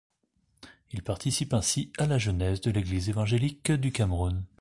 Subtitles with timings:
[0.93, 4.43] Il participe ainsi à la genèse de l'Église évangélique du Cameroun.